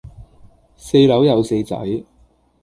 [0.75, 1.77] 四樓有四仔